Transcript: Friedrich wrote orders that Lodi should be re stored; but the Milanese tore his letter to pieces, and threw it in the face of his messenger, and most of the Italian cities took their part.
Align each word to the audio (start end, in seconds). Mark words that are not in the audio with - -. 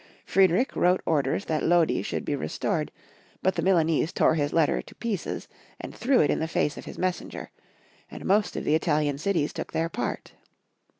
Friedrich 0.25 0.75
wrote 0.75 1.03
orders 1.05 1.45
that 1.45 1.61
Lodi 1.61 2.01
should 2.01 2.25
be 2.25 2.35
re 2.35 2.47
stored; 2.47 2.89
but 3.43 3.53
the 3.53 3.61
Milanese 3.61 4.11
tore 4.11 4.33
his 4.33 4.51
letter 4.51 4.81
to 4.81 4.95
pieces, 4.95 5.47
and 5.79 5.93
threw 5.93 6.21
it 6.21 6.31
in 6.31 6.39
the 6.39 6.47
face 6.47 6.75
of 6.75 6.85
his 6.85 6.97
messenger, 6.97 7.51
and 8.09 8.25
most 8.25 8.55
of 8.55 8.63
the 8.63 8.73
Italian 8.73 9.19
cities 9.19 9.53
took 9.53 9.73
their 9.73 9.89
part. 9.89 10.33